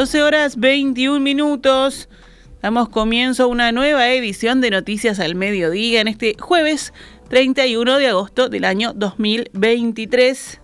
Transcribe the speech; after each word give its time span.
12 0.00 0.22
horas 0.22 0.56
21 0.56 1.20
minutos. 1.20 2.08
Damos 2.62 2.88
comienzo 2.88 3.42
a 3.42 3.46
una 3.48 3.70
nueva 3.70 4.08
edición 4.08 4.62
de 4.62 4.70
Noticias 4.70 5.20
al 5.20 5.34
Mediodía 5.34 6.00
en 6.00 6.08
este 6.08 6.36
jueves 6.40 6.94
31 7.28 7.98
de 7.98 8.06
agosto 8.06 8.48
del 8.48 8.64
año 8.64 8.94
2023. 8.94 10.58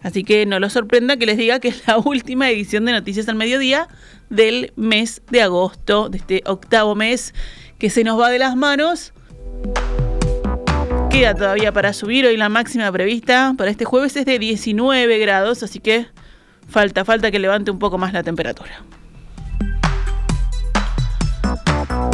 Así 0.00 0.24
que 0.24 0.46
no 0.46 0.58
lo 0.58 0.70
sorprenda 0.70 1.18
que 1.18 1.26
les 1.26 1.36
diga 1.36 1.60
que 1.60 1.68
es 1.68 1.86
la 1.86 1.98
última 2.02 2.48
edición 2.48 2.86
de 2.86 2.92
Noticias 2.92 3.28
al 3.28 3.34
Mediodía 3.34 3.88
del 4.30 4.72
mes 4.74 5.20
de 5.30 5.42
agosto, 5.42 6.08
de 6.08 6.16
este 6.16 6.42
octavo 6.46 6.94
mes 6.94 7.34
que 7.78 7.90
se 7.90 8.04
nos 8.04 8.18
va 8.18 8.30
de 8.30 8.38
las 8.38 8.56
manos. 8.56 9.12
Queda 11.10 11.34
todavía 11.34 11.72
para 11.72 11.92
subir 11.92 12.24
hoy 12.24 12.38
la 12.38 12.48
máxima 12.48 12.90
prevista 12.90 13.52
para 13.58 13.70
este 13.70 13.84
jueves 13.84 14.16
es 14.16 14.24
de 14.24 14.38
19 14.38 15.18
grados, 15.18 15.62
así 15.62 15.78
que 15.78 16.06
falta, 16.70 17.04
falta 17.04 17.30
que 17.30 17.38
levante 17.38 17.70
un 17.70 17.78
poco 17.78 17.98
más 17.98 18.12
la 18.12 18.22
temperatura. 18.22 18.82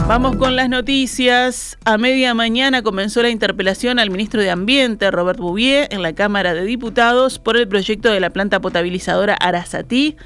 Vamos 0.09 0.37
con 0.37 0.55
las 0.55 0.69
noticias. 0.69 1.79
A 1.85 1.99
media 1.99 2.33
mañana 2.33 2.83
comenzó 2.83 3.23
la 3.23 3.31
interpelación 3.31 3.99
al 3.99 4.11
ministro 4.11 4.41
de 4.41 4.51
Ambiente, 4.51 5.11
Robert 5.11 5.41
Bouvier, 5.41 5.89
en 5.91 6.01
la 6.01 6.15
Cámara 6.15 6.55
de 6.55 6.65
Diputados 6.65 7.41
por 7.41 7.57
el 7.57 7.67
proyecto 7.67 8.13
de 8.13 8.21
la 8.21 8.31
planta 8.31 8.61
potabilizadora 8.61 9.35
Arasatí. 9.35 10.17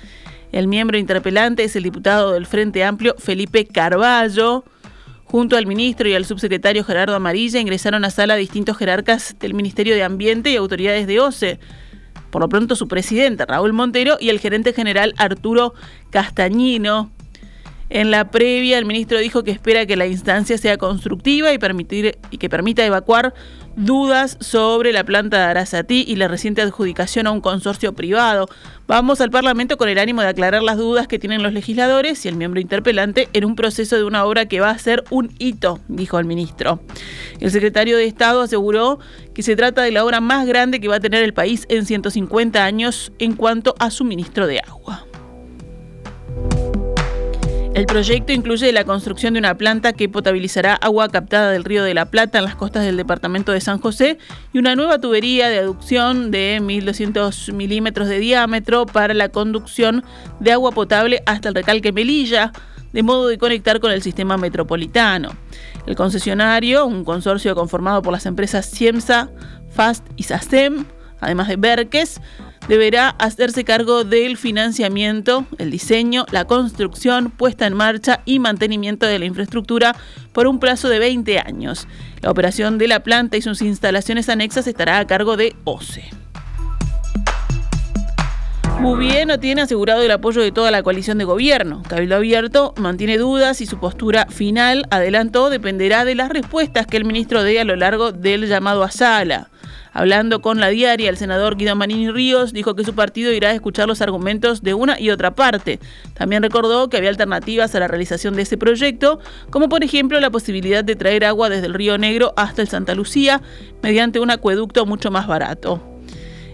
El 0.52 0.68
miembro 0.68 0.98
interpelante 0.98 1.64
es 1.64 1.76
el 1.76 1.84
diputado 1.84 2.32
del 2.32 2.44
Frente 2.44 2.84
Amplio, 2.84 3.14
Felipe 3.18 3.66
Carballo. 3.66 4.64
Junto 5.24 5.56
al 5.56 5.66
ministro 5.66 6.08
y 6.08 6.14
al 6.14 6.26
subsecretario 6.26 6.84
Gerardo 6.84 7.14
Amarilla 7.14 7.60
ingresaron 7.60 8.04
a 8.04 8.10
sala 8.10 8.36
distintos 8.36 8.76
jerarcas 8.76 9.36
del 9.38 9.54
Ministerio 9.54 9.94
de 9.94 10.02
Ambiente 10.02 10.50
y 10.50 10.56
autoridades 10.56 11.06
de 11.06 11.20
OCE. 11.20 11.58
Por 12.30 12.42
lo 12.42 12.48
pronto 12.48 12.76
su 12.76 12.88
presidente, 12.88 13.44
Raúl 13.46 13.72
Montero, 13.72 14.16
y 14.20 14.28
el 14.28 14.38
gerente 14.38 14.72
general 14.72 15.14
Arturo 15.18 15.74
Castañino. 16.10 17.10
En 17.92 18.12
la 18.12 18.30
previa, 18.30 18.78
el 18.78 18.86
ministro 18.86 19.18
dijo 19.18 19.42
que 19.42 19.50
espera 19.50 19.84
que 19.84 19.96
la 19.96 20.06
instancia 20.06 20.56
sea 20.58 20.78
constructiva 20.78 21.52
y, 21.52 21.58
que 22.38 22.48
permita 22.48 22.86
evacuar 22.86 23.34
dudas 23.74 24.36
sobre 24.38 24.92
la 24.92 25.02
planta 25.02 25.38
de 25.38 25.42
Arasatí 25.42 26.04
y 26.06 26.14
la 26.14 26.28
reciente 26.28 26.62
adjudicación 26.62 27.26
a 27.26 27.32
un 27.32 27.40
consorcio 27.40 27.92
privado. 27.92 28.48
Vamos 28.86 29.20
al 29.20 29.32
Parlamento 29.32 29.76
con 29.76 29.88
el 29.88 29.98
ánimo 29.98 30.22
de 30.22 30.28
aclarar 30.28 30.62
las 30.62 30.76
dudas 30.76 31.08
que 31.08 31.18
tienen 31.18 31.42
los 31.42 31.52
legisladores 31.52 32.24
y 32.24 32.28
el 32.28 32.36
miembro 32.36 32.60
interpelante 32.60 33.28
en 33.32 33.44
un 33.44 33.56
proceso 33.56 33.96
de 33.96 34.04
una 34.04 34.24
obra 34.24 34.46
que 34.46 34.60
va 34.60 34.70
a 34.70 34.78
ser 34.78 35.02
un 35.10 35.34
hito, 35.40 35.80
dijo 35.88 36.20
el 36.20 36.26
ministro. 36.26 36.80
El 37.40 37.50
secretario 37.50 37.96
de 37.96 38.04
Estado 38.04 38.42
aseguró 38.42 39.00
que 39.34 39.42
se 39.42 39.56
trata 39.56 39.82
de 39.82 39.90
la 39.90 40.04
obra 40.04 40.20
más 40.20 40.46
grande 40.46 40.78
que 40.78 40.86
va 40.86 40.96
a 40.96 41.00
tener 41.00 41.24
el 41.24 41.34
país 41.34 41.66
en 41.68 41.86
150 41.86 42.64
años 42.64 43.10
en 43.18 43.34
cuanto 43.34 43.74
a 43.80 43.90
suministro 43.90 44.46
de 44.46 44.60
agua. 44.60 45.09
El 47.80 47.86
proyecto 47.86 48.34
incluye 48.34 48.70
la 48.72 48.84
construcción 48.84 49.32
de 49.32 49.38
una 49.38 49.56
planta 49.56 49.94
que 49.94 50.06
potabilizará 50.06 50.74
agua 50.74 51.08
captada 51.08 51.50
del 51.50 51.64
río 51.64 51.82
de 51.82 51.94
la 51.94 52.10
Plata 52.10 52.36
en 52.36 52.44
las 52.44 52.54
costas 52.54 52.84
del 52.84 52.98
departamento 52.98 53.52
de 53.52 53.62
San 53.62 53.78
José 53.78 54.18
y 54.52 54.58
una 54.58 54.76
nueva 54.76 54.98
tubería 54.98 55.48
de 55.48 55.60
aducción 55.60 56.30
de 56.30 56.58
1.200 56.60 57.54
milímetros 57.54 58.06
de 58.08 58.18
diámetro 58.18 58.84
para 58.84 59.14
la 59.14 59.30
conducción 59.30 60.04
de 60.40 60.52
agua 60.52 60.72
potable 60.72 61.22
hasta 61.24 61.48
el 61.48 61.54
recalque 61.54 61.90
Melilla, 61.90 62.52
de 62.92 63.02
modo 63.02 63.28
de 63.28 63.38
conectar 63.38 63.80
con 63.80 63.92
el 63.92 64.02
sistema 64.02 64.36
metropolitano. 64.36 65.30
El 65.86 65.96
concesionario, 65.96 66.84
un 66.84 67.02
consorcio 67.02 67.54
conformado 67.54 68.02
por 68.02 68.12
las 68.12 68.26
empresas 68.26 68.70
Ciemsa, 68.70 69.30
FAST 69.70 70.04
y 70.16 70.24
SASTEM, 70.24 70.84
además 71.18 71.48
de 71.48 71.56
Berques, 71.56 72.20
deberá 72.70 73.08
hacerse 73.18 73.64
cargo 73.64 74.04
del 74.04 74.36
financiamiento, 74.36 75.44
el 75.58 75.72
diseño, 75.72 76.24
la 76.30 76.44
construcción, 76.44 77.32
puesta 77.32 77.66
en 77.66 77.74
marcha 77.74 78.20
y 78.24 78.38
mantenimiento 78.38 79.06
de 79.06 79.18
la 79.18 79.24
infraestructura 79.24 79.96
por 80.32 80.46
un 80.46 80.60
plazo 80.60 80.88
de 80.88 81.00
20 81.00 81.40
años. 81.40 81.88
La 82.22 82.30
operación 82.30 82.78
de 82.78 82.86
la 82.86 83.02
planta 83.02 83.36
y 83.36 83.42
sus 83.42 83.60
instalaciones 83.60 84.28
anexas 84.28 84.68
estará 84.68 85.00
a 85.00 85.06
cargo 85.08 85.36
de 85.36 85.56
OCE. 85.64 86.10
bien, 89.00 89.26
no 89.26 89.40
tiene 89.40 89.62
asegurado 89.62 90.02
el 90.02 90.10
apoyo 90.12 90.40
de 90.40 90.52
toda 90.52 90.70
la 90.70 90.84
coalición 90.84 91.18
de 91.18 91.24
gobierno. 91.24 91.82
Cabildo 91.88 92.14
Abierto 92.14 92.72
mantiene 92.76 93.18
dudas 93.18 93.60
y 93.60 93.66
su 93.66 93.80
postura 93.80 94.26
final, 94.26 94.86
adelantó, 94.90 95.50
dependerá 95.50 96.04
de 96.04 96.14
las 96.14 96.28
respuestas 96.28 96.86
que 96.86 96.98
el 96.98 97.04
ministro 97.04 97.42
dé 97.42 97.58
a 97.58 97.64
lo 97.64 97.74
largo 97.74 98.12
del 98.12 98.46
llamado 98.46 98.84
a 98.84 98.92
sala. 98.92 99.49
Hablando 99.92 100.40
con 100.40 100.60
la 100.60 100.68
diaria, 100.68 101.10
el 101.10 101.16
senador 101.16 101.56
Guido 101.56 101.74
Manini 101.74 102.10
Ríos 102.10 102.52
dijo 102.52 102.74
que 102.74 102.84
su 102.84 102.94
partido 102.94 103.32
irá 103.32 103.50
a 103.50 103.54
escuchar 103.54 103.88
los 103.88 104.00
argumentos 104.00 104.62
de 104.62 104.74
una 104.74 105.00
y 105.00 105.10
otra 105.10 105.34
parte. 105.34 105.80
También 106.14 106.42
recordó 106.42 106.88
que 106.88 106.96
había 106.96 107.10
alternativas 107.10 107.74
a 107.74 107.80
la 107.80 107.88
realización 107.88 108.34
de 108.34 108.42
ese 108.42 108.56
proyecto, 108.56 109.18
como 109.50 109.68
por 109.68 109.82
ejemplo 109.82 110.20
la 110.20 110.30
posibilidad 110.30 110.84
de 110.84 110.96
traer 110.96 111.24
agua 111.24 111.48
desde 111.48 111.66
el 111.66 111.74
Río 111.74 111.98
Negro 111.98 112.32
hasta 112.36 112.62
el 112.62 112.68
Santa 112.68 112.94
Lucía 112.94 113.42
mediante 113.82 114.20
un 114.20 114.30
acueducto 114.30 114.86
mucho 114.86 115.10
más 115.10 115.26
barato. 115.26 115.82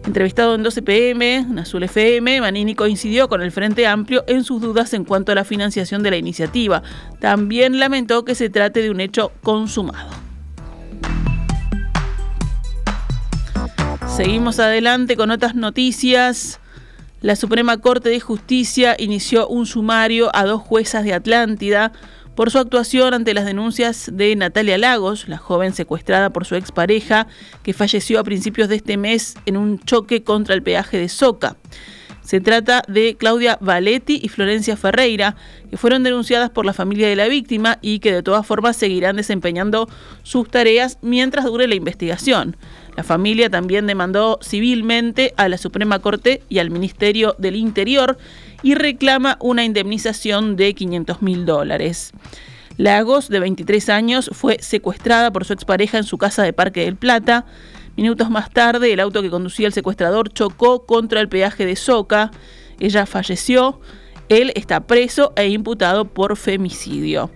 Entrevistado 0.06 0.54
en 0.54 0.62
12 0.62 0.82
pm, 0.82 1.36
en 1.38 1.58
Azul 1.58 1.82
FM, 1.82 2.40
Manini 2.40 2.76
coincidió 2.76 3.28
con 3.28 3.42
el 3.42 3.50
Frente 3.50 3.88
Amplio 3.88 4.22
en 4.28 4.44
sus 4.44 4.62
dudas 4.62 4.94
en 4.94 5.04
cuanto 5.04 5.32
a 5.32 5.34
la 5.34 5.44
financiación 5.44 6.04
de 6.04 6.10
la 6.10 6.16
iniciativa. 6.16 6.82
También 7.18 7.80
lamentó 7.80 8.24
que 8.24 8.36
se 8.36 8.48
trate 8.48 8.82
de 8.82 8.90
un 8.90 9.00
hecho 9.00 9.32
consumado. 9.42 10.15
Seguimos 14.16 14.58
adelante 14.60 15.14
con 15.14 15.30
otras 15.30 15.54
noticias. 15.54 16.58
La 17.20 17.36
Suprema 17.36 17.76
Corte 17.76 18.08
de 18.08 18.18
Justicia 18.18 18.96
inició 18.98 19.46
un 19.46 19.66
sumario 19.66 20.34
a 20.34 20.46
dos 20.46 20.62
juezas 20.62 21.04
de 21.04 21.12
Atlántida 21.12 21.92
por 22.34 22.50
su 22.50 22.56
actuación 22.58 23.12
ante 23.12 23.34
las 23.34 23.44
denuncias 23.44 24.08
de 24.10 24.34
Natalia 24.34 24.78
Lagos, 24.78 25.28
la 25.28 25.36
joven 25.36 25.74
secuestrada 25.74 26.30
por 26.30 26.46
su 26.46 26.54
expareja, 26.54 27.26
que 27.62 27.74
falleció 27.74 28.18
a 28.18 28.24
principios 28.24 28.70
de 28.70 28.76
este 28.76 28.96
mes 28.96 29.34
en 29.44 29.58
un 29.58 29.78
choque 29.80 30.22
contra 30.22 30.54
el 30.54 30.62
peaje 30.62 30.96
de 30.96 31.10
Soca. 31.10 31.58
Se 32.22 32.40
trata 32.40 32.82
de 32.88 33.16
Claudia 33.16 33.58
Valetti 33.60 34.18
y 34.20 34.28
Florencia 34.28 34.76
Ferreira, 34.76 35.36
que 35.70 35.76
fueron 35.76 36.02
denunciadas 36.02 36.50
por 36.50 36.64
la 36.64 36.72
familia 36.72 37.06
de 37.06 37.14
la 37.16 37.28
víctima 37.28 37.78
y 37.82 38.00
que 38.00 38.12
de 38.12 38.22
todas 38.22 38.46
formas 38.46 38.76
seguirán 38.76 39.16
desempeñando 39.16 39.88
sus 40.24 40.48
tareas 40.48 40.98
mientras 41.02 41.44
dure 41.44 41.68
la 41.68 41.76
investigación. 41.76 42.56
La 42.96 43.02
familia 43.02 43.50
también 43.50 43.86
demandó 43.86 44.38
civilmente 44.42 45.34
a 45.36 45.48
la 45.48 45.58
Suprema 45.58 45.98
Corte 45.98 46.42
y 46.48 46.58
al 46.60 46.70
Ministerio 46.70 47.34
del 47.38 47.54
Interior 47.56 48.16
y 48.62 48.74
reclama 48.74 49.36
una 49.40 49.64
indemnización 49.64 50.56
de 50.56 50.74
500 50.74 51.20
mil 51.20 51.44
dólares. 51.44 52.12
Lagos, 52.78 53.28
de 53.28 53.40
23 53.40 53.88
años, 53.90 54.30
fue 54.32 54.58
secuestrada 54.60 55.30
por 55.30 55.44
su 55.44 55.52
expareja 55.52 55.98
en 55.98 56.04
su 56.04 56.16
casa 56.16 56.42
de 56.42 56.54
Parque 56.54 56.84
del 56.84 56.96
Plata. 56.96 57.44
Minutos 57.96 58.30
más 58.30 58.50
tarde, 58.50 58.92
el 58.92 59.00
auto 59.00 59.22
que 59.22 59.30
conducía 59.30 59.66
el 59.66 59.72
secuestrador 59.74 60.32
chocó 60.32 60.86
contra 60.86 61.20
el 61.20 61.28
peaje 61.28 61.66
de 61.66 61.76
Soca. 61.76 62.30
Ella 62.80 63.04
falleció. 63.04 63.80
Él 64.28 64.52
está 64.56 64.80
preso 64.80 65.32
e 65.36 65.48
imputado 65.48 66.06
por 66.06 66.36
femicidio. 66.36 67.30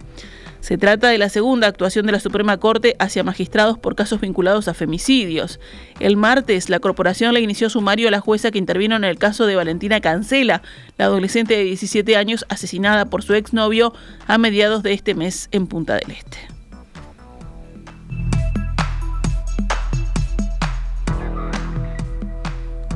Se 0.60 0.76
trata 0.76 1.09
de 1.09 1.19
la 1.19 1.28
segunda 1.28 1.66
actuación 1.66 2.06
de 2.06 2.12
la 2.12 2.21
Suprema 2.21 2.59
Corte 2.59 2.94
hacia 2.98 3.25
magistrados 3.25 3.78
por 3.78 3.94
casos 3.94 4.21
vinculados 4.21 4.69
a 4.69 4.75
femicidios. 4.75 5.59
El 6.00 6.16
martes, 6.16 6.69
la 6.69 6.81
corporación 6.81 7.32
le 7.34 7.41
inició 7.41 7.71
sumario 7.71 8.09
a 8.09 8.10
la 8.10 8.21
jueza 8.21 8.50
que 8.50 8.59
intervino 8.59 8.97
en 8.97 9.04
el 9.04 9.19
caso 9.19 9.47
de 9.47 9.56
Valentina 9.56 10.00
Cancela, 10.00 10.62
la 10.98 11.06
adolescente 11.06 11.56
de 11.56 11.65
17 11.65 12.16
años 12.16 12.44
asesinada 12.48 13.06
por 13.06 13.22
su 13.22 13.34
exnovio 13.34 13.94
a 14.26 14.37
mediados 14.38 14.82
de 14.82 14.93
este 14.93 15.15
mes 15.15 15.48
en 15.51 15.66
Punta 15.66 15.95
del 15.95 16.10
Este. 16.10 16.59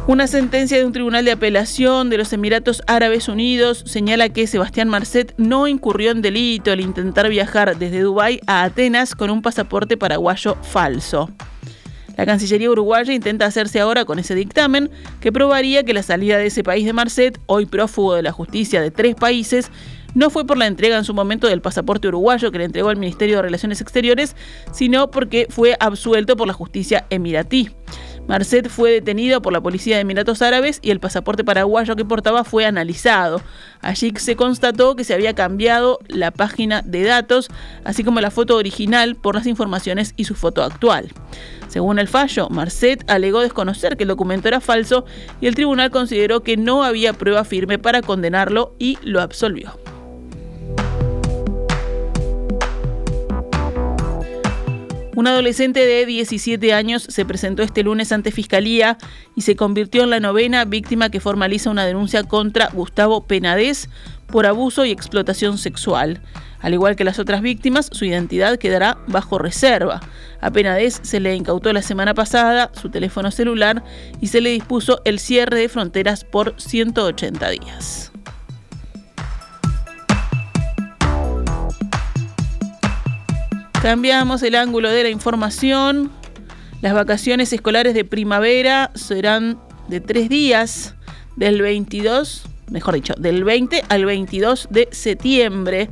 Una 0.07 0.27
sentencia 0.27 0.77
de 0.77 0.85
un 0.85 0.93
tribunal 0.93 1.25
de 1.25 1.33
apelación 1.33 2.11
de 2.11 2.19
los 2.19 2.31
Emiratos 2.35 2.83
Árabes 2.87 3.27
Unidos 3.27 3.83
señala 3.87 4.29
que 4.29 4.47
Sebastián 4.47 4.87
Marcet 4.87 5.33
no 5.39 5.67
incurrió 5.67 6.11
en 6.11 6.21
delito 6.21 6.73
al 6.73 6.81
intentar 6.81 7.31
viajar 7.31 7.79
desde 7.79 8.03
Dubái 8.03 8.39
a 8.47 8.65
Atenas 8.65 9.15
con 9.15 9.31
un 9.31 9.41
pasaporte 9.41 9.97
paraguayo 9.97 10.59
falso. 10.61 11.31
La 12.19 12.27
Cancillería 12.27 12.71
uruguaya 12.71 13.15
intenta 13.15 13.47
hacerse 13.47 13.81
ahora 13.81 14.05
con 14.05 14.19
ese 14.19 14.35
dictamen 14.35 14.91
que 15.21 15.33
probaría 15.33 15.85
que 15.85 15.95
la 15.95 16.03
salida 16.03 16.37
de 16.37 16.47
ese 16.47 16.63
país 16.63 16.85
de 16.85 16.93
Marcet, 16.93 17.41
hoy 17.47 17.65
prófugo 17.65 18.15
de 18.15 18.23
la 18.23 18.31
justicia 18.31 18.83
de 18.83 18.91
tres 18.91 19.15
países, 19.15 19.71
no 20.15 20.31
fue 20.31 20.47
por 20.47 20.59
la 20.59 20.67
entrega 20.67 20.97
en 20.97 21.05
su 21.05 21.15
momento 21.15 21.49
del 21.49 21.61
pasaporte 21.61 22.09
uruguayo 22.09 22.53
que 22.53 22.59
le 22.59 22.65
entregó 22.65 22.91
al 22.91 22.99
Ministerio 22.99 23.37
de 23.37 23.43
Relaciones 23.43 23.81
Exteriores, 23.81 24.37
sino 24.71 25.11
porque 25.11 25.47
fue 25.51 25.77
absuelto 25.81 26.37
por 26.37 26.47
la 26.47 26.53
justicia 26.53 27.07
emiratí. 27.11 27.71
Marcet 28.27 28.69
fue 28.69 28.91
detenido 28.91 29.43
por 29.43 29.53
la 29.53 29.61
policía 29.61 29.97
de 29.97 30.03
Emiratos 30.03 30.41
Árabes 30.41 30.79
y 30.83 30.91
el 30.91 31.01
pasaporte 31.01 31.45
paraguayo 31.45 31.95
que 31.95 32.05
portaba 32.05 32.45
fue 32.45 32.65
analizado. 32.65 33.43
Allí 33.81 34.13
se 34.17 34.35
constató 34.35 34.97
que 34.97 35.05
se 35.05 35.13
había 35.13 35.35
cambiado 35.35 35.99
la 36.09 36.31
página 36.31 36.83
de 36.83 37.03
datos, 37.05 37.49
así 37.85 38.03
como 38.03 38.21
la 38.21 38.31
foto 38.31 38.57
original 38.57 39.15
por 39.15 39.35
las 39.35 39.47
informaciones 39.47 40.15
y 40.17 40.25
su 40.25 40.35
foto 40.35 40.63
actual. 40.63 41.13
Según 41.69 41.99
el 41.99 42.09
fallo, 42.09 42.49
Marcet 42.49 43.09
alegó 43.11 43.41
desconocer 43.41 43.97
que 43.97 44.05
el 44.05 44.09
documento 44.09 44.49
era 44.49 44.61
falso 44.61 45.05
y 45.41 45.47
el 45.47 45.55
tribunal 45.55 45.91
consideró 45.91 46.43
que 46.43 46.57
no 46.57 46.83
había 46.83 47.13
prueba 47.13 47.45
firme 47.45 47.79
para 47.79 48.01
condenarlo 48.01 48.75
y 48.79 48.99
lo 49.03 49.21
absolvió. 49.21 49.79
Un 55.17 55.29
adolescente 55.29 55.87
de 55.87 56.07
17 56.07 56.73
años 56.73 57.07
se 57.09 57.25
presentó 57.25 57.63
este 57.63 57.85
lunes 57.85 58.11
ante 58.11 58.33
Fiscalía 58.33 58.99
y 59.37 59.43
se 59.43 59.55
convirtió 59.55 60.03
en 60.03 60.11
la 60.11 60.19
novena 60.19 60.65
víctima 60.65 61.09
que 61.09 61.21
formaliza 61.21 61.71
una 61.71 61.87
denuncia 61.87 62.25
contra 62.25 62.69
Gustavo 62.73 63.25
Penadez 63.25 63.89
por 64.27 64.45
abuso 64.47 64.85
y 64.85 64.91
explotación 64.91 65.57
sexual. 65.59 66.21
Al 66.61 66.75
igual 66.75 66.97
que 66.97 67.05
las 67.05 67.21
otras 67.21 67.43
víctimas, 67.43 67.91
su 67.93 68.05
identidad 68.07 68.59
quedará 68.59 68.99
bajo 69.07 69.39
reserva. 69.39 70.01
A 70.41 70.51
Penadez 70.51 70.99
se 71.03 71.21
le 71.21 71.37
incautó 71.37 71.73
la 71.73 71.83
semana 71.83 72.15
pasada 72.15 72.73
su 72.75 72.89
teléfono 72.89 73.31
celular 73.31 73.85
y 74.21 74.29
se 74.29 74.41
le 74.41 74.51
dispuso 74.51 75.01
el 75.05 75.21
cierre 75.21 75.61
de 75.61 75.69
fronteras 75.69 76.25
por 76.25 76.55
180 76.57 77.51
días. 77.51 78.14
Cambiamos 83.85 84.43
el 84.43 84.55
ángulo 84.55 84.89
de 84.89 85.03
la 85.03 85.11
información. 85.11 86.11
Las 86.81 86.95
vacaciones 86.95 87.53
escolares 87.53 87.93
de 87.93 88.07
primavera 88.07 88.91
serán 88.95 89.61
de 89.89 90.01
tres 90.01 90.31
días, 90.31 90.95
del 91.37 91.61
22, 91.61 92.45
mejor 92.71 92.95
dicho, 92.95 93.13
del 93.19 93.45
20 93.45 93.85
al 93.91 94.07
22 94.07 94.69
de 94.71 94.89
septiembre. 94.91 95.91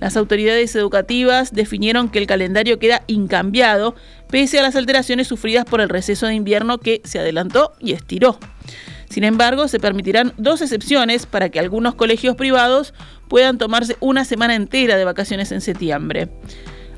Las 0.00 0.16
autoridades 0.16 0.74
educativas 0.74 1.52
definieron 1.52 2.08
que 2.08 2.18
el 2.18 2.26
calendario 2.26 2.78
queda 2.78 3.02
incambiado 3.08 3.94
pese 4.30 4.58
a 4.58 4.62
las 4.62 4.74
alteraciones 4.74 5.28
sufridas 5.28 5.66
por 5.66 5.82
el 5.82 5.90
receso 5.90 6.26
de 6.26 6.32
invierno 6.32 6.78
que 6.78 7.02
se 7.04 7.18
adelantó 7.18 7.74
y 7.78 7.92
estiró. 7.92 8.38
Sin 9.10 9.22
embargo, 9.22 9.68
se 9.68 9.78
permitirán 9.78 10.32
dos 10.38 10.62
excepciones 10.62 11.26
para 11.26 11.50
que 11.50 11.60
algunos 11.60 11.94
colegios 11.94 12.36
privados 12.36 12.94
puedan 13.28 13.58
tomarse 13.58 13.98
una 14.00 14.24
semana 14.24 14.54
entera 14.54 14.96
de 14.96 15.04
vacaciones 15.04 15.52
en 15.52 15.60
septiembre 15.60 16.30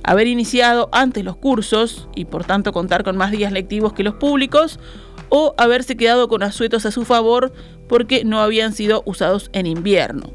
haber 0.03 0.27
iniciado 0.27 0.89
antes 0.93 1.25
los 1.25 1.37
cursos 1.37 2.09
y 2.15 2.25
por 2.25 2.45
tanto 2.45 2.73
contar 2.73 3.05
con 3.05 3.17
más 3.17 3.31
días 3.31 3.53
lectivos 3.53 3.93
que 3.93 4.03
los 4.03 4.15
públicos, 4.15 4.79
o 5.29 5.55
haberse 5.59 5.97
quedado 5.97 6.29
con 6.29 6.43
asuetos 6.43 6.87
a 6.87 6.91
su 6.91 7.05
favor 7.05 7.53
porque 7.89 8.25
no 8.25 8.41
habían 8.41 8.73
sido 8.73 9.03
usados 9.07 9.51
en 9.53 9.67
invierno. 9.67 10.33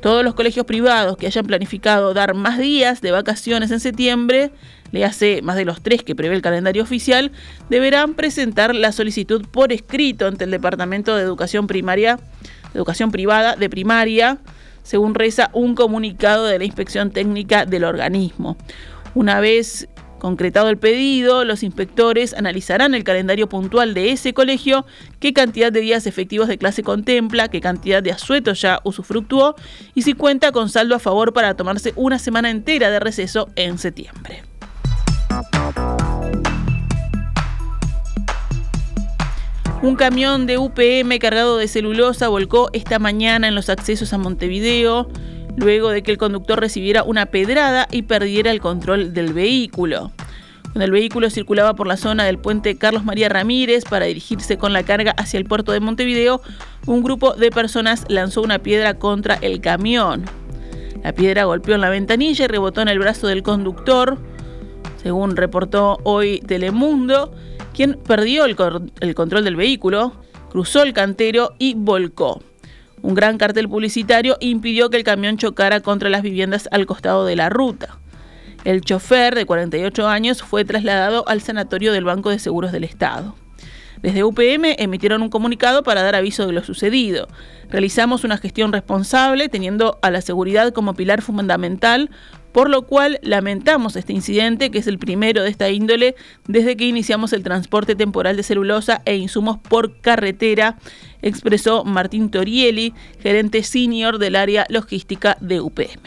Todos 0.00 0.24
los 0.24 0.34
colegios 0.34 0.64
privados 0.64 1.18
que 1.18 1.26
hayan 1.26 1.44
planificado 1.44 2.14
dar 2.14 2.34
más 2.34 2.58
días 2.58 3.02
de 3.02 3.10
vacaciones 3.10 3.70
en 3.70 3.80
septiembre, 3.80 4.50
le 4.92 5.04
hace 5.04 5.42
más 5.42 5.56
de 5.56 5.66
los 5.66 5.82
tres 5.82 6.02
que 6.02 6.14
prevé 6.14 6.34
el 6.34 6.42
calendario 6.42 6.82
oficial, 6.82 7.32
deberán 7.68 8.14
presentar 8.14 8.74
la 8.74 8.92
solicitud 8.92 9.44
por 9.50 9.72
escrito 9.72 10.26
ante 10.26 10.44
el 10.44 10.50
Departamento 10.50 11.14
de 11.14 11.22
Educación 11.22 11.66
Primaria, 11.66 12.18
Educación 12.74 13.10
Privada 13.10 13.56
de 13.56 13.68
Primaria, 13.68 14.38
según 14.82 15.14
reza 15.14 15.50
un 15.52 15.74
comunicado 15.74 16.46
de 16.46 16.58
la 16.58 16.64
Inspección 16.64 17.10
Técnica 17.10 17.66
del 17.66 17.84
organismo. 17.84 18.56
Una 19.14 19.40
vez 19.40 19.88
concretado 20.20 20.68
el 20.68 20.78
pedido, 20.78 21.44
los 21.44 21.64
inspectores 21.64 22.34
analizarán 22.34 22.94
el 22.94 23.02
calendario 23.02 23.48
puntual 23.48 23.94
de 23.94 24.12
ese 24.12 24.32
colegio, 24.34 24.86
qué 25.18 25.32
cantidad 25.32 25.72
de 25.72 25.80
días 25.80 26.06
efectivos 26.06 26.46
de 26.46 26.58
clase 26.58 26.84
contempla, 26.84 27.48
qué 27.48 27.60
cantidad 27.60 28.02
de 28.02 28.12
asuetos 28.12 28.60
ya 28.60 28.80
usufructuó 28.84 29.56
y 29.94 30.02
si 30.02 30.12
cuenta 30.12 30.52
con 30.52 30.68
saldo 30.68 30.94
a 30.94 31.00
favor 31.00 31.32
para 31.32 31.54
tomarse 31.54 31.92
una 31.96 32.18
semana 32.18 32.50
entera 32.50 32.90
de 32.90 33.00
receso 33.00 33.48
en 33.56 33.78
septiembre. 33.78 34.42
Un 39.82 39.96
camión 39.96 40.46
de 40.46 40.58
UPM 40.58 41.18
cargado 41.18 41.56
de 41.56 41.66
celulosa 41.66 42.28
volcó 42.28 42.68
esta 42.74 42.98
mañana 42.98 43.48
en 43.48 43.54
los 43.54 43.70
accesos 43.70 44.12
a 44.12 44.18
Montevideo 44.18 45.08
luego 45.56 45.90
de 45.90 46.02
que 46.02 46.10
el 46.10 46.18
conductor 46.18 46.60
recibiera 46.60 47.02
una 47.02 47.26
pedrada 47.26 47.88
y 47.90 48.02
perdiera 48.02 48.50
el 48.50 48.60
control 48.60 49.12
del 49.14 49.32
vehículo. 49.32 50.12
Cuando 50.72 50.84
el 50.84 50.92
vehículo 50.92 51.30
circulaba 51.30 51.74
por 51.74 51.88
la 51.88 51.96
zona 51.96 52.24
del 52.24 52.38
puente 52.38 52.76
Carlos 52.76 53.04
María 53.04 53.28
Ramírez 53.28 53.84
para 53.84 54.06
dirigirse 54.06 54.56
con 54.56 54.72
la 54.72 54.84
carga 54.84 55.12
hacia 55.16 55.38
el 55.38 55.44
puerto 55.44 55.72
de 55.72 55.80
Montevideo, 55.80 56.42
un 56.86 57.02
grupo 57.02 57.34
de 57.34 57.50
personas 57.50 58.04
lanzó 58.08 58.40
una 58.40 58.60
piedra 58.60 58.94
contra 58.94 59.34
el 59.34 59.60
camión. 59.60 60.24
La 61.02 61.12
piedra 61.12 61.44
golpeó 61.44 61.74
en 61.74 61.80
la 61.80 61.88
ventanilla 61.88 62.44
y 62.44 62.48
rebotó 62.48 62.82
en 62.82 62.88
el 62.88 63.00
brazo 63.00 63.26
del 63.26 63.42
conductor, 63.42 64.18
según 65.02 65.34
reportó 65.34 65.98
hoy 66.04 66.40
Telemundo, 66.40 67.32
quien 67.74 67.94
perdió 67.94 68.44
el, 68.44 68.56
el 69.00 69.14
control 69.14 69.44
del 69.44 69.56
vehículo, 69.56 70.12
cruzó 70.50 70.82
el 70.82 70.92
cantero 70.92 71.54
y 71.58 71.74
volcó. 71.74 72.42
Un 73.02 73.14
gran 73.14 73.38
cartel 73.38 73.68
publicitario 73.68 74.36
impidió 74.40 74.90
que 74.90 74.96
el 74.96 75.04
camión 75.04 75.36
chocara 75.36 75.80
contra 75.80 76.10
las 76.10 76.22
viviendas 76.22 76.68
al 76.70 76.86
costado 76.86 77.24
de 77.24 77.36
la 77.36 77.48
ruta. 77.48 77.98
El 78.64 78.82
chofer, 78.82 79.34
de 79.34 79.46
48 79.46 80.06
años, 80.06 80.42
fue 80.42 80.64
trasladado 80.64 81.26
al 81.26 81.40
sanatorio 81.40 81.92
del 81.92 82.04
Banco 82.04 82.30
de 82.30 82.38
Seguros 82.38 82.72
del 82.72 82.84
Estado. 82.84 83.34
Desde 84.02 84.24
UPM 84.24 84.76
emitieron 84.78 85.22
un 85.22 85.28
comunicado 85.28 85.82
para 85.82 86.02
dar 86.02 86.14
aviso 86.14 86.46
de 86.46 86.52
lo 86.52 86.64
sucedido. 86.64 87.28
Realizamos 87.68 88.24
una 88.24 88.38
gestión 88.38 88.72
responsable 88.72 89.48
teniendo 89.48 89.98
a 90.02 90.10
la 90.10 90.22
seguridad 90.22 90.72
como 90.72 90.94
pilar 90.94 91.20
fundamental 91.20 92.10
por 92.52 92.68
lo 92.68 92.82
cual 92.82 93.18
lamentamos 93.22 93.96
este 93.96 94.12
incidente, 94.12 94.70
que 94.70 94.78
es 94.78 94.86
el 94.86 94.98
primero 94.98 95.42
de 95.42 95.50
esta 95.50 95.70
índole 95.70 96.16
desde 96.46 96.76
que 96.76 96.86
iniciamos 96.86 97.32
el 97.32 97.42
transporte 97.42 97.94
temporal 97.94 98.36
de 98.36 98.42
celulosa 98.42 99.02
e 99.04 99.16
insumos 99.16 99.58
por 99.58 100.00
carretera, 100.00 100.76
expresó 101.22 101.84
Martín 101.84 102.30
Torielli, 102.30 102.94
gerente 103.20 103.62
senior 103.62 104.18
del 104.18 104.36
área 104.36 104.66
logística 104.68 105.36
de 105.40 105.60
UPM. 105.60 106.02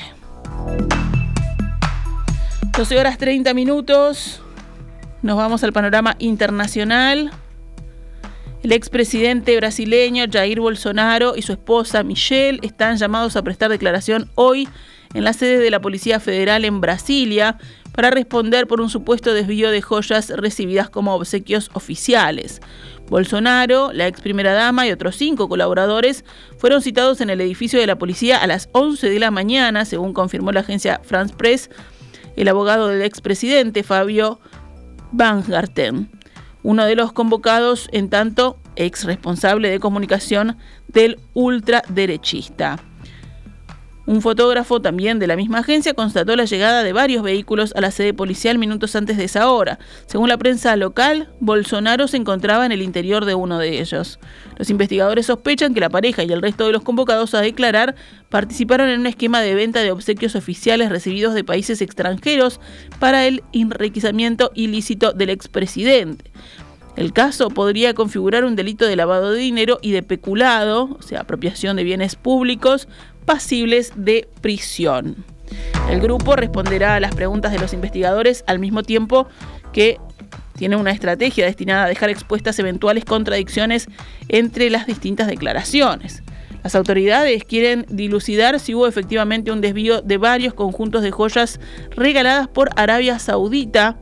12 2.77 2.99
horas 2.99 3.17
30 3.19 3.53
minutos, 3.53 4.41
nos 5.21 5.37
vamos 5.37 5.63
al 5.63 5.71
panorama 5.71 6.15
internacional. 6.19 7.31
El 8.63 8.71
expresidente 8.71 9.55
brasileño 9.57 10.25
Jair 10.31 10.59
Bolsonaro 10.59 11.35
y 11.35 11.41
su 11.43 11.51
esposa 11.51 12.01
Michelle 12.03 12.59
están 12.61 12.97
llamados 12.97 13.35
a 13.35 13.41
prestar 13.41 13.69
declaración 13.69 14.29
hoy 14.35 14.67
en 15.13 15.23
la 15.23 15.33
sede 15.33 15.59
de 15.59 15.71
la 15.71 15.81
Policía 15.81 16.19
Federal 16.19 16.65
en 16.65 16.81
Brasilia 16.81 17.57
para 17.93 18.09
responder 18.09 18.67
por 18.67 18.81
un 18.81 18.89
supuesto 18.89 19.33
desvío 19.33 19.69
de 19.71 19.81
joyas 19.81 20.29
recibidas 20.29 20.89
como 20.89 21.13
obsequios 21.13 21.69
oficiales. 21.73 22.61
Bolsonaro, 23.09 23.91
la 23.93 24.07
ex 24.07 24.21
primera 24.21 24.53
dama 24.53 24.87
y 24.87 24.91
otros 24.91 25.15
cinco 25.15 25.47
colaboradores 25.47 26.25
fueron 26.57 26.81
citados 26.81 27.21
en 27.21 27.29
el 27.29 27.41
edificio 27.41 27.79
de 27.79 27.87
la 27.87 27.97
policía 27.97 28.37
a 28.37 28.47
las 28.47 28.69
11 28.71 29.09
de 29.09 29.19
la 29.19 29.29
mañana, 29.29 29.85
según 29.85 30.13
confirmó 30.13 30.51
la 30.51 30.61
agencia 30.61 31.01
France 31.03 31.35
Press, 31.37 31.69
el 32.35 32.47
abogado 32.47 32.87
del 32.87 33.03
expresidente 33.03 33.83
Fabio 33.83 34.39
Garten, 35.11 36.09
uno 36.63 36.85
de 36.85 36.95
los 36.95 37.13
convocados 37.13 37.89
en 37.91 38.09
tanto 38.09 38.57
ex 38.75 39.03
responsable 39.03 39.69
de 39.69 39.79
comunicación 39.79 40.57
del 40.87 41.19
ultraderechista. 41.33 42.79
Un 44.05 44.21
fotógrafo 44.21 44.81
también 44.81 45.17
de 45.17 45.27
la 45.27 45.37
misma 45.37 45.59
agencia 45.59 45.93
constató 45.93 46.35
la 46.35 46.43
llegada 46.43 46.83
de 46.83 46.91
varios 46.91 47.23
vehículos 47.23 47.73
a 47.73 47.79
la 47.79 47.89
sede 47.89 48.13
policial 48.13 48.57
minutos 48.57 48.97
antes 48.97 49.15
de 49.15 49.23
esa 49.23 49.49
hora. 49.49 49.79
Según 50.07 50.27
la 50.27 50.37
prensa 50.37 50.75
local, 50.75 51.29
Bolsonaro 51.39 52.09
se 52.09 52.17
encontraba 52.17 52.65
en 52.65 52.73
el 52.73 52.81
interior 52.81 53.23
de 53.23 53.35
uno 53.35 53.59
de 53.59 53.79
ellos. 53.79 54.19
Los 54.57 54.69
investigadores 54.69 55.27
sospechan 55.27 55.73
que 55.73 55.79
la 55.79 55.89
pareja 55.89 56.23
y 56.23 56.31
el 56.33 56.41
resto 56.41 56.65
de 56.65 56.73
los 56.73 56.83
convocados 56.83 57.33
a 57.33 57.39
declarar 57.39 57.95
participaron 58.27 58.89
en 58.89 58.99
un 58.99 59.07
esquema 59.07 59.39
de 59.39 59.55
venta 59.55 59.79
de 59.79 59.91
obsequios 59.91 60.35
oficiales 60.35 60.89
recibidos 60.89 61.33
de 61.33 61.45
países 61.45 61.81
extranjeros 61.81 62.59
para 62.99 63.25
el 63.25 63.41
enriquecimiento 63.53 64.51
ilícito 64.53 65.13
del 65.13 65.29
expresidente. 65.29 66.29
El 66.95 67.11
caso 67.11 67.49
podría 67.49 67.93
configurar 67.93 68.45
un 68.45 68.55
delito 68.55 68.85
de 68.85 68.95
lavado 68.95 69.31
de 69.31 69.39
dinero 69.39 69.79
y 69.81 69.91
de 69.91 70.03
peculado, 70.03 70.95
o 70.99 71.01
sea, 71.01 71.21
apropiación 71.21 71.75
de 71.75 71.83
bienes 71.83 72.15
públicos, 72.15 72.87
pasibles 73.25 73.93
de 73.95 74.27
prisión. 74.41 75.25
El 75.89 76.01
grupo 76.01 76.35
responderá 76.35 76.95
a 76.95 76.99
las 76.99 77.15
preguntas 77.15 77.51
de 77.51 77.59
los 77.59 77.73
investigadores 77.73 78.43
al 78.47 78.59
mismo 78.59 78.83
tiempo 78.83 79.27
que 79.71 79.99
tiene 80.55 80.75
una 80.75 80.91
estrategia 80.91 81.45
destinada 81.45 81.85
a 81.85 81.89
dejar 81.89 82.09
expuestas 82.09 82.59
eventuales 82.59 83.05
contradicciones 83.05 83.87
entre 84.29 84.69
las 84.69 84.85
distintas 84.85 85.27
declaraciones. 85.27 86.21
Las 86.63 86.75
autoridades 86.75 87.43
quieren 87.43 87.85
dilucidar 87.89 88.59
si 88.59 88.73
hubo 88.73 88.87
efectivamente 88.87 89.51
un 89.51 89.59
desvío 89.59 90.01
de 90.01 90.17
varios 90.17 90.53
conjuntos 90.53 91.01
de 91.01 91.11
joyas 91.11 91.59
regaladas 91.91 92.47
por 92.47 92.69
Arabia 92.77 93.19
Saudita 93.19 93.97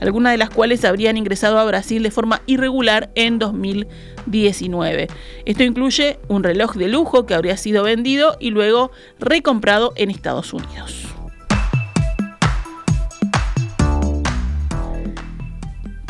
algunas 0.00 0.32
de 0.32 0.38
las 0.38 0.50
cuales 0.50 0.84
habrían 0.84 1.16
ingresado 1.16 1.58
a 1.58 1.64
Brasil 1.64 2.02
de 2.02 2.10
forma 2.10 2.42
irregular 2.46 3.10
en 3.14 3.38
2019. 3.38 5.08
Esto 5.44 5.62
incluye 5.62 6.18
un 6.28 6.42
reloj 6.42 6.74
de 6.74 6.88
lujo 6.88 7.26
que 7.26 7.34
habría 7.34 7.56
sido 7.56 7.82
vendido 7.82 8.36
y 8.40 8.50
luego 8.50 8.90
recomprado 9.18 9.92
en 9.96 10.10
Estados 10.10 10.52
Unidos. 10.52 11.06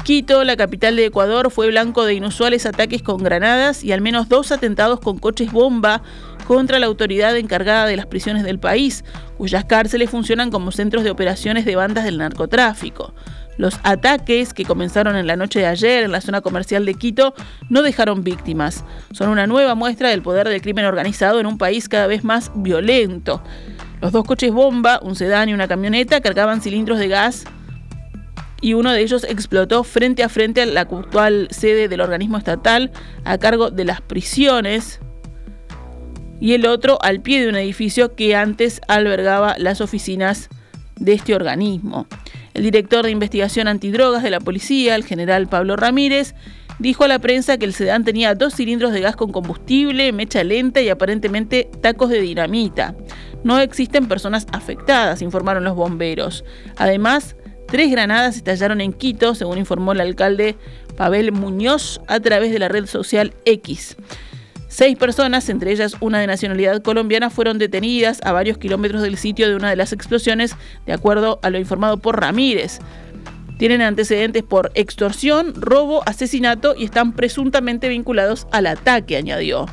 Quito, 0.06 0.44
la 0.44 0.56
capital 0.56 0.94
de 0.94 1.06
Ecuador, 1.06 1.50
fue 1.50 1.66
blanco 1.66 2.04
de 2.04 2.14
inusuales 2.14 2.64
ataques 2.64 3.02
con 3.02 3.24
granadas 3.24 3.82
y 3.82 3.90
al 3.90 4.00
menos 4.00 4.28
dos 4.28 4.52
atentados 4.52 5.00
con 5.00 5.18
coches 5.18 5.50
bomba 5.50 6.00
contra 6.46 6.78
la 6.78 6.86
autoridad 6.86 7.36
encargada 7.36 7.86
de 7.86 7.96
las 7.96 8.06
prisiones 8.06 8.44
del 8.44 8.60
país, 8.60 9.04
cuyas 9.36 9.64
cárceles 9.64 10.08
funcionan 10.08 10.52
como 10.52 10.70
centros 10.70 11.02
de 11.02 11.10
operaciones 11.10 11.64
de 11.64 11.74
bandas 11.74 12.04
del 12.04 12.18
narcotráfico. 12.18 13.14
Los 13.56 13.78
ataques 13.82 14.52
que 14.52 14.64
comenzaron 14.64 15.16
en 15.16 15.26
la 15.26 15.36
noche 15.36 15.60
de 15.60 15.66
ayer 15.66 16.04
en 16.04 16.12
la 16.12 16.20
zona 16.20 16.40
comercial 16.40 16.84
de 16.84 16.94
Quito 16.94 17.34
no 17.68 17.82
dejaron 17.82 18.22
víctimas. 18.22 18.84
Son 19.12 19.28
una 19.28 19.46
nueva 19.46 19.74
muestra 19.74 20.10
del 20.10 20.22
poder 20.22 20.48
del 20.48 20.60
crimen 20.62 20.84
organizado 20.84 21.40
en 21.40 21.46
un 21.46 21.58
país 21.58 21.88
cada 21.88 22.06
vez 22.06 22.24
más 22.24 22.50
violento. 22.54 23.42
Los 24.00 24.12
dos 24.12 24.24
coches 24.24 24.52
bomba, 24.52 25.00
un 25.02 25.16
sedán 25.16 25.48
y 25.48 25.54
una 25.54 25.68
camioneta, 25.68 26.20
cargaban 26.20 26.60
cilindros 26.60 26.98
de 26.98 27.08
gas 27.08 27.44
y 28.60 28.74
uno 28.74 28.92
de 28.92 29.00
ellos 29.00 29.24
explotó 29.24 29.84
frente 29.84 30.22
a 30.22 30.28
frente 30.28 30.62
a 30.62 30.66
la 30.66 30.82
actual 30.82 31.48
sede 31.50 31.88
del 31.88 32.00
organismo 32.00 32.38
estatal 32.38 32.90
a 33.24 33.38
cargo 33.38 33.70
de 33.70 33.84
las 33.84 34.00
prisiones 34.00 35.00
y 36.40 36.52
el 36.52 36.66
otro 36.66 36.98
al 37.02 37.20
pie 37.20 37.40
de 37.42 37.48
un 37.48 37.56
edificio 37.56 38.14
que 38.14 38.36
antes 38.36 38.80
albergaba 38.88 39.56
las 39.58 39.80
oficinas 39.80 40.48
de 40.96 41.12
este 41.12 41.34
organismo. 41.34 42.06
El 42.56 42.62
director 42.62 43.04
de 43.04 43.10
investigación 43.10 43.68
antidrogas 43.68 44.22
de 44.22 44.30
la 44.30 44.40
policía, 44.40 44.94
el 44.94 45.04
general 45.04 45.46
Pablo 45.46 45.76
Ramírez, 45.76 46.34
dijo 46.78 47.04
a 47.04 47.08
la 47.08 47.18
prensa 47.18 47.58
que 47.58 47.66
el 47.66 47.74
sedán 47.74 48.02
tenía 48.02 48.34
dos 48.34 48.54
cilindros 48.54 48.94
de 48.94 49.02
gas 49.02 49.14
con 49.14 49.30
combustible, 49.30 50.10
mecha 50.12 50.42
lenta 50.42 50.80
y 50.80 50.88
aparentemente 50.88 51.68
tacos 51.82 52.08
de 52.08 52.22
dinamita. 52.22 52.96
No 53.44 53.58
existen 53.58 54.08
personas 54.08 54.46
afectadas, 54.52 55.20
informaron 55.20 55.64
los 55.64 55.76
bomberos. 55.76 56.46
Además, 56.78 57.36
tres 57.68 57.90
granadas 57.90 58.36
estallaron 58.36 58.80
en 58.80 58.94
Quito, 58.94 59.34
según 59.34 59.58
informó 59.58 59.92
el 59.92 60.00
alcalde 60.00 60.56
Pavel 60.96 61.32
Muñoz 61.32 62.00
a 62.08 62.20
través 62.20 62.52
de 62.52 62.58
la 62.58 62.68
red 62.68 62.86
social 62.86 63.34
X. 63.44 63.98
Seis 64.76 64.98
personas, 64.98 65.48
entre 65.48 65.72
ellas 65.72 65.96
una 66.00 66.20
de 66.20 66.26
nacionalidad 66.26 66.82
colombiana, 66.82 67.30
fueron 67.30 67.56
detenidas 67.56 68.20
a 68.24 68.32
varios 68.32 68.58
kilómetros 68.58 69.00
del 69.00 69.16
sitio 69.16 69.48
de 69.48 69.56
una 69.56 69.70
de 69.70 69.76
las 69.76 69.94
explosiones, 69.94 70.54
de 70.84 70.92
acuerdo 70.92 71.38
a 71.42 71.48
lo 71.48 71.58
informado 71.58 71.96
por 71.96 72.20
Ramírez. 72.20 72.80
Tienen 73.56 73.80
antecedentes 73.80 74.42
por 74.42 74.72
extorsión, 74.74 75.54
robo, 75.54 76.06
asesinato 76.06 76.74
y 76.76 76.84
están 76.84 77.14
presuntamente 77.14 77.88
vinculados 77.88 78.46
al 78.52 78.66
ataque, 78.66 79.16
añadió. 79.16 79.64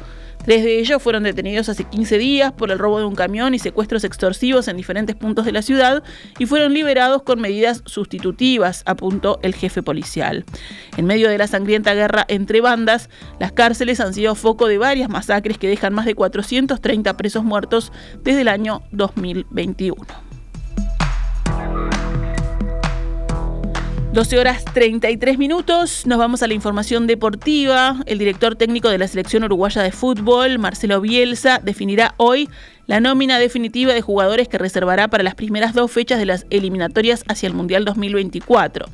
Tres 0.46 0.64
de 0.64 0.80
ellos 0.80 1.02
fueron 1.02 1.24
detenidos 1.24 1.70
hace 1.70 1.86
15 1.86 2.18
días 2.18 2.52
por 2.52 2.70
el 2.70 2.78
robo 2.78 3.00
de 3.00 3.06
un 3.06 3.16
camión 3.16 3.54
y 3.54 3.60
secuestros 3.60 4.04
extorsivos 4.04 4.68
en 4.68 4.76
diferentes 4.76 5.16
puntos 5.16 5.46
de 5.46 5.54
la 5.54 5.62
ciudad 5.62 6.04
y 6.38 6.46
fueron 6.46 6.74
liberados 6.74 7.24
con 7.24 7.40
medidas 7.40 7.82
sustitutivas, 7.86 8.84
apuntó 8.86 9.40
el 9.42 9.56
jefe 9.56 9.82
policial. 9.82 10.44
En 10.98 11.06
medio 11.06 11.30
de 11.30 11.38
la 11.38 11.48
sangrienta 11.48 11.94
guerra 11.94 12.26
entre 12.28 12.60
bandas, 12.60 13.10
las 13.40 13.54
cárceles 13.54 14.02
han 14.02 14.14
sido 14.14 14.36
foco 14.36 14.68
de 14.68 14.78
varias 14.78 15.10
masacres 15.10 15.58
que 15.58 15.70
dejan 15.70 15.94
más 15.94 16.06
de 16.06 16.16
430 16.16 17.16
presos 17.16 17.46
muertos 17.46 17.94
desde 18.22 18.42
el 18.42 18.50
año 18.50 18.82
2021. 18.92 20.33
12 24.14 24.38
horas 24.38 24.64
33 24.64 25.40
minutos, 25.40 26.06
nos 26.06 26.20
vamos 26.20 26.44
a 26.44 26.48
la 26.48 26.54
información 26.54 27.08
deportiva. 27.08 27.98
El 28.06 28.20
director 28.20 28.56
técnico 28.56 28.90
de 28.90 29.00
la 29.00 29.08
selección 29.08 29.44
uruguaya 29.44 29.82
de 29.82 29.92
fútbol, 29.92 30.60
Marcelo 30.60 31.02
Bielsa, 31.02 31.60
definirá 31.64 32.14
hoy 32.18 32.48
la 32.86 33.00
nómina 33.00 33.40
definitiva 33.40 33.92
de 33.92 34.02
jugadores 34.02 34.48
que 34.48 34.60
reservará 34.60 35.08
para 35.08 35.24
las 35.24 35.34
primeras 35.34 35.74
dos 35.74 35.92
fechas 35.92 36.20
de 36.20 36.28
las 36.28 36.46
eliminatorias 36.52 37.24
hacia 37.28 37.48
el 37.48 37.56
Mundial 37.56 37.86
2024. 37.86 38.86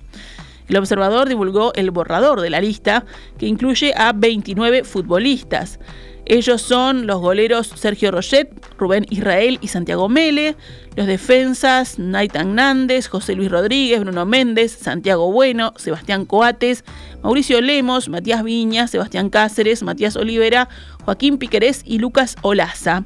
El 0.69 0.77
observador 0.77 1.27
divulgó 1.27 1.73
el 1.73 1.91
borrador 1.91 2.41
de 2.41 2.51
la 2.51 2.61
lista, 2.61 3.03
que 3.37 3.47
incluye 3.47 3.93
a 3.97 4.13
29 4.13 4.83
futbolistas. 4.83 5.79
Ellos 6.25 6.61
son 6.61 7.07
los 7.07 7.19
goleros 7.19 7.73
Sergio 7.75 8.11
Rochet, 8.11 8.51
Rubén 8.77 9.07
Israel 9.09 9.57
y 9.61 9.69
Santiago 9.69 10.07
Mele, 10.09 10.55
los 10.95 11.07
defensas 11.07 11.97
Nathan 11.97 12.53
Nández, 12.53 13.07
José 13.07 13.33
Luis 13.33 13.49
Rodríguez, 13.49 13.99
Bruno 14.01 14.27
Méndez, 14.27 14.77
Santiago 14.79 15.31
Bueno, 15.31 15.73
Sebastián 15.77 16.25
Coates, 16.25 16.83
Mauricio 17.23 17.59
Lemos, 17.61 18.09
Matías 18.09 18.43
Viña, 18.43 18.87
Sebastián 18.87 19.31
Cáceres, 19.31 19.81
Matías 19.81 20.15
Olivera, 20.17 20.69
Joaquín 21.03 21.39
Piquerés 21.39 21.81
y 21.83 21.97
Lucas 21.97 22.35
Olaza. 22.43 23.05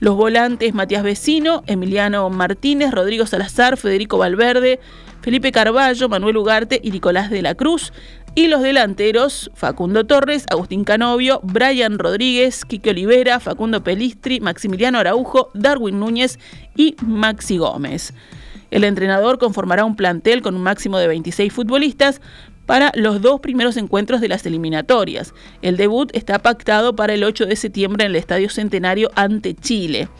Los 0.00 0.16
volantes 0.16 0.74
Matías 0.74 1.04
Vecino, 1.04 1.62
Emiliano 1.68 2.28
Martínez, 2.28 2.90
Rodrigo 2.90 3.24
Salazar, 3.26 3.76
Federico 3.76 4.18
Valverde, 4.18 4.80
Felipe 5.20 5.52
Carballo, 5.52 6.08
Manuel 6.08 6.36
Ugarte 6.36 6.80
y 6.82 6.90
Nicolás 6.90 7.30
de 7.30 7.42
la 7.42 7.54
Cruz. 7.54 7.92
Y 8.34 8.46
los 8.46 8.62
delanteros, 8.62 9.50
Facundo 9.54 10.06
Torres, 10.06 10.44
Agustín 10.50 10.84
Canovio, 10.84 11.40
Brian 11.42 11.98
Rodríguez, 11.98 12.64
Quique 12.64 12.90
Olivera, 12.90 13.40
Facundo 13.40 13.82
Pelistri, 13.82 14.38
Maximiliano 14.40 14.98
Araujo, 14.98 15.50
Darwin 15.54 15.98
Núñez 15.98 16.38
y 16.76 16.94
Maxi 17.04 17.58
Gómez. 17.58 18.14
El 18.70 18.84
entrenador 18.84 19.38
conformará 19.38 19.84
un 19.84 19.96
plantel 19.96 20.42
con 20.42 20.54
un 20.54 20.62
máximo 20.62 20.98
de 20.98 21.08
26 21.08 21.52
futbolistas 21.52 22.20
para 22.68 22.92
los 22.94 23.22
dos 23.22 23.40
primeros 23.40 23.78
encuentros 23.78 24.20
de 24.20 24.28
las 24.28 24.44
eliminatorias. 24.44 25.32
El 25.62 25.78
debut 25.78 26.10
está 26.12 26.38
pactado 26.40 26.94
para 26.94 27.14
el 27.14 27.24
8 27.24 27.46
de 27.46 27.56
septiembre 27.56 28.04
en 28.04 28.10
el 28.10 28.16
Estadio 28.16 28.50
Centenario 28.50 29.10
ante 29.14 29.54
Chile. 29.54 30.10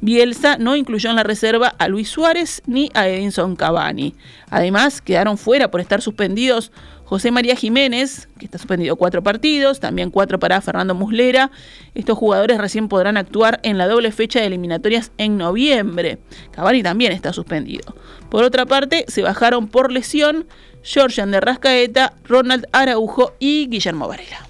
Bielsa 0.00 0.56
no 0.56 0.74
incluyó 0.74 1.10
en 1.10 1.16
la 1.16 1.22
reserva 1.22 1.68
a 1.68 1.86
Luis 1.86 2.08
Suárez 2.08 2.62
ni 2.66 2.88
a 2.94 3.08
Edinson 3.08 3.56
Cavani. 3.56 4.14
Además, 4.48 5.02
quedaron 5.02 5.36
fuera 5.36 5.70
por 5.70 5.82
estar 5.82 6.00
suspendidos 6.00 6.72
José 7.08 7.30
María 7.30 7.56
Jiménez, 7.56 8.28
que 8.38 8.44
está 8.44 8.58
suspendido 8.58 8.96
cuatro 8.96 9.22
partidos, 9.22 9.80
también 9.80 10.10
cuatro 10.10 10.38
para 10.38 10.60
Fernando 10.60 10.94
Muslera. 10.94 11.50
Estos 11.94 12.18
jugadores 12.18 12.58
recién 12.58 12.88
podrán 12.88 13.16
actuar 13.16 13.60
en 13.62 13.78
la 13.78 13.88
doble 13.88 14.12
fecha 14.12 14.40
de 14.40 14.46
eliminatorias 14.46 15.10
en 15.16 15.38
noviembre. 15.38 16.18
Cavani 16.50 16.82
también 16.82 17.12
está 17.12 17.32
suspendido. 17.32 17.96
Por 18.28 18.44
otra 18.44 18.66
parte, 18.66 19.06
se 19.08 19.22
bajaron 19.22 19.68
por 19.68 19.90
lesión 19.90 20.46
Georgian 20.82 21.30
de 21.30 21.40
Rascaeta, 21.40 22.12
Ronald 22.24 22.66
Araujo 22.72 23.32
y 23.38 23.68
Guillermo 23.68 24.06
Varela. 24.06 24.46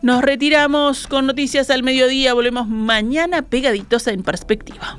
Nos 0.00 0.22
retiramos 0.22 1.06
con 1.06 1.26
noticias 1.26 1.68
al 1.68 1.82
mediodía. 1.82 2.32
Volvemos 2.32 2.66
mañana 2.66 3.42
pegaditos 3.42 4.06
en 4.06 4.22
perspectiva. 4.22 4.98